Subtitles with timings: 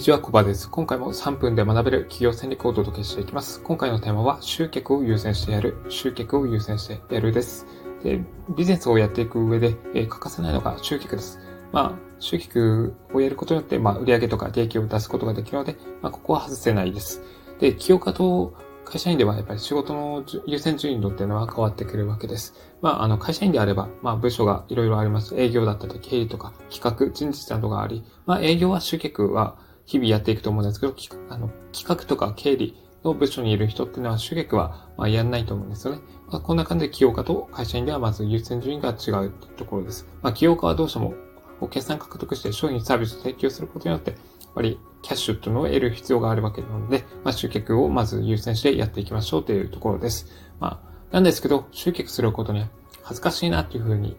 [0.00, 0.70] にちは、コバです。
[0.70, 3.60] 今回も3分で学べる企業戦略をお届けしていきます。
[3.60, 7.66] 今回のテーマは、集客を優先してやる、集客を優先してやるです。
[8.02, 8.18] で
[8.56, 11.38] ビジネスをやっていく上で、えー、欠かせないのが集客です。
[11.70, 17.20] まあ、集客をやることによって、まあ、売上とか利益を出すことができるので、まあ、ここは外せないです。
[17.60, 18.54] で、起業家と
[18.86, 22.54] 会社員ではやっぱり仕事の優先順位度っていうのは変わってくるわけです。
[22.80, 25.38] まあ、あの、会社員であれば、まあ、部署がいろいろあります。
[25.38, 30.94] 営業だったり、経理とか、企画、人事などがあり、まあ、営業は集客は日々やっていくと思うんですけど、
[31.28, 36.02] あの企画とか経理の部署にいる人っていうのは、集客は、ま、やんないと思うんですよね。
[36.28, 40.06] まあ、こんな感じで起業家と会社員ではまず優先順位が違うところです。
[40.22, 41.14] まあ、起業家はどうしても
[41.60, 44.20] お決算獲得して商品サービスを提供することによって、やっ
[44.54, 50.26] ぱりキャッシュっていうのを得る必要があるわけなので、まあ、集客をまず優先してやっていきましょうというところです。
[50.58, 52.66] まあ、なんですけど、集客することに
[53.02, 54.16] 恥ずかしいなっていうふうに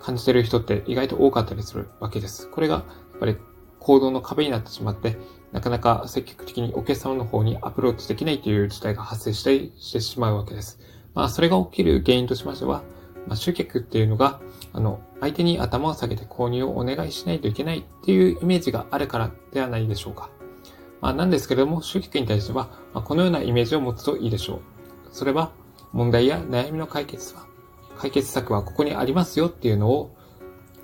[0.00, 2.48] 感じてる人って意外と多かったりするわけです。
[2.50, 2.80] これが、や
[3.16, 3.36] っぱり
[3.88, 5.16] 行動の壁になってしまって、
[5.50, 10.78] なかなか積極的にお客様の方にアプローチできないという事態が発生してしてしまうわけです。
[11.14, 12.82] まあ、それが起きる原因としましては、
[13.26, 14.40] まあ、集客っていうのが、
[14.74, 20.28] あの、相手に頭を下げて購入をお願いしないといけないっていうイメージがあるからではないでしょうか。
[21.00, 24.60] まあ、なんですけれども、集客に対しては、まあ、このようなイメージを持つといいでしょう。
[25.12, 25.52] それは、
[25.92, 27.46] 問題や悩みの解決は、
[27.96, 30.14] 解決策はここにありますよっていうのを、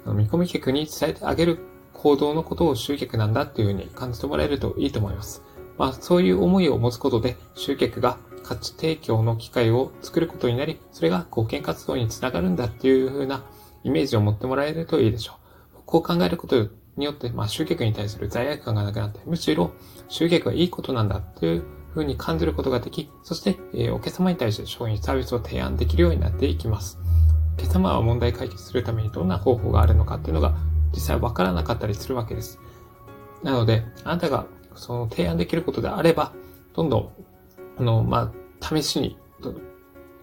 [0.07, 1.74] 見込み客に伝えてあげる
[2.05, 5.43] 行動のことを集客なんだっていうふうに感じてもらえるといいと思います。
[5.79, 13.43] まあ、そういう思いを持つことで、集客が価値提供の機会を作ることになり、それが貢献活動につながるんだっていうふうな
[13.85, 15.39] イメージを持ってもらえるといいでしょ
[15.77, 15.81] う。
[15.87, 19.73] こう考えることによって、まあ、集客に対する罪悪感がなくなって、むしろ
[20.09, 26.99] 集客はいいことなんだというふうに感じることができ、そして、えー、お客様に対して商品サービスを提案できるようになっていきます。
[27.57, 30.55] お客様は問題解決するためにどんな方法があるのかっていうのが
[30.95, 32.61] 実際わからなかったりするわけです。
[33.43, 36.33] なので、あなたがその提案できることであれば、
[36.75, 37.13] どんどん、
[37.79, 39.19] あの、まあ、試しに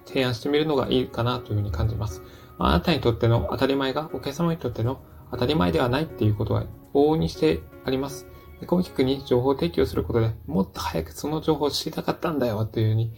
[0.06, 2.22] 提案してみるのがいいかなというふうに感じます。
[2.58, 8.28] まあ、あなたにとっての当たり前がお客様にとっての当たり前ではないっていうことは往々にしてあります。
[8.60, 13.14] で、コミックに情報提供することでもっと早くその情報を知りたかったんだよというふうに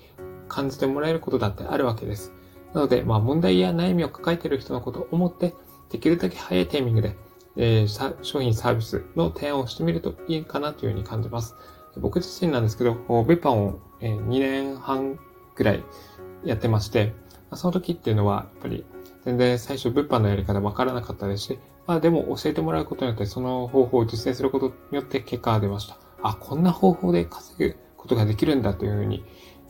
[0.47, 2.34] 感じてもらえることだってあるわけです。
[2.74, 5.53] なので、まあ問題や悩みを抱えている人のことを思って、
[5.90, 7.16] できるだけ早いタイミングで
[7.56, 11.56] えー、商品サービスの提案をしてみるといいかなというふうに感じます。
[11.97, 15.19] 僕自身なんですけど、物販を2年半
[15.56, 15.84] くらい
[16.44, 17.13] やってまして、
[17.53, 18.86] その時っていうのは、やっぱり
[19.25, 25.97] 全然最初物販のやり方わからなかったですし、まあでも教えてもらうことによってその方法を実践することによって結果が出ました。
[26.24, 29.24] あ、こんな方法で稼ぐことができるんだというふうに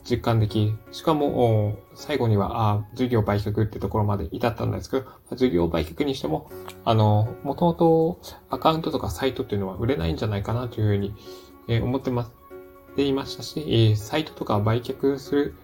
[0.08, 6.50] 実感でき、しかも、最後には、あ事業売却ってところまで至ったんですけど、事業売却にしても、
[6.84, 8.20] あの、もともと
[8.50, 11.14] アカウントとかサイトっていうのは売れないんじゃないかなというふうに、
[11.66, 12.32] え思ってます、
[12.96, 15.54] でいましたし、えサイトとか売却す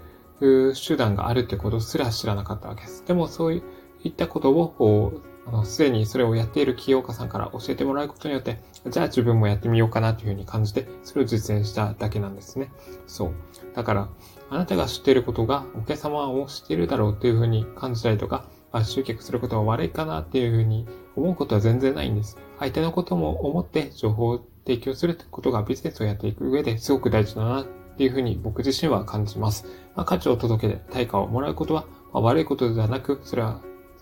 [0.41, 3.05] る手段があるってことすら知らなかったわけです。
[3.07, 3.63] でもそうい
[4.09, 5.13] ったことを、
[5.53, 12.71] あの、すでにそれをやっている起業家さんから教えてもらうことによって、じゃあ自分もやってみようかなというふうに感じて、それを実践しただけなんですね。
[13.07, 13.33] そう。
[13.75, 14.09] だから、
[14.49, 22.39] あなたが知っていることがお客様を知っているだろうっていうふうに感じたりとか、あ、集客することは悪いかなっていうふうに思うことは全然ないんです。
[22.59, 29.67] 相手のことも思って情報を提供するってことがビジネスをやっていく上ですごく大事だなっていうふうに僕自身は感じます。
[29.97, 33.61] まあ、価値を届けて対価をもらうことは、まあ、悪いことではなく、それは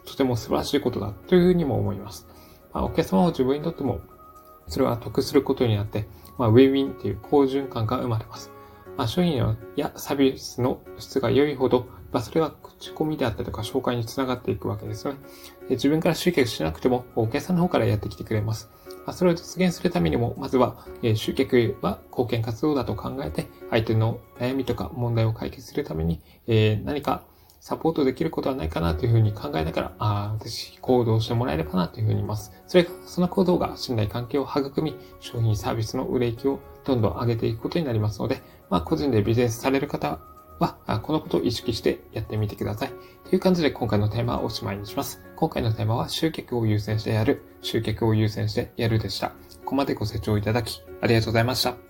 [0.09, 2.27] とても素晴らしいことだというふうにも思います。
[2.73, 4.01] まあ、お客様を自分にとっても、
[4.67, 6.07] それは得することになって、
[6.39, 8.51] まあ、ウィンウィンっていう好循環が生まれます。
[8.97, 9.37] まあ、商品
[9.77, 15.21] やサービスの質が良いほど、まあ、それが口コミであったりとか紹介につながっていくわけですよね。
[15.71, 18.71] 自分から集客しなくても、お客さんの方からやってきてくれます。
[19.07, 27.25] まあ、それを実現するためにも、まずは、え集客は貢献活動だと考えて、相手の悩みとか問題を解決するために、え何か
[27.61, 32.53] サポートできることはないかなというふうに考えながら、ああ、私行動してもらえればなというふうに言います。
[32.67, 40.21] それが、その行動が信頼関係を育み、商品サービスの売れ行きをどんどん上げていくことになりますので、まあ、個人でビジネスされる方
[40.59, 42.93] は、このことを意識してやってみてください。
[43.29, 45.23] という感じで今回のテーマはおしまいにします。
[45.37, 49.29] 今回のテーマは集客を優先してやる、集客を優先してやるでした。
[49.29, 51.88] ここまでご清聴いただき、ありがとうございました。